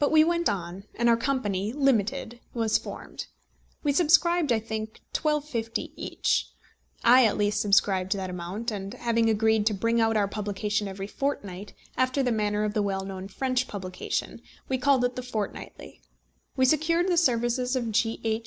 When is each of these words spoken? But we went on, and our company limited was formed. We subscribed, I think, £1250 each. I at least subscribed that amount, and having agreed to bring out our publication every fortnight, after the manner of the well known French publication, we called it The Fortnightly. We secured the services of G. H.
But 0.00 0.10
we 0.10 0.24
went 0.24 0.48
on, 0.48 0.86
and 0.96 1.08
our 1.08 1.16
company 1.16 1.72
limited 1.72 2.40
was 2.52 2.78
formed. 2.78 3.26
We 3.84 3.92
subscribed, 3.92 4.50
I 4.52 4.58
think, 4.58 5.00
£1250 5.14 5.92
each. 5.94 6.48
I 7.04 7.24
at 7.26 7.36
least 7.38 7.60
subscribed 7.60 8.10
that 8.16 8.28
amount, 8.28 8.72
and 8.72 8.92
having 8.94 9.30
agreed 9.30 9.64
to 9.66 9.72
bring 9.72 10.00
out 10.00 10.16
our 10.16 10.26
publication 10.26 10.88
every 10.88 11.06
fortnight, 11.06 11.74
after 11.96 12.24
the 12.24 12.32
manner 12.32 12.64
of 12.64 12.74
the 12.74 12.82
well 12.82 13.04
known 13.04 13.28
French 13.28 13.68
publication, 13.68 14.42
we 14.68 14.78
called 14.78 15.04
it 15.04 15.14
The 15.14 15.22
Fortnightly. 15.22 16.02
We 16.56 16.64
secured 16.64 17.06
the 17.08 17.16
services 17.16 17.76
of 17.76 17.92
G. 17.92 18.20
H. 18.24 18.40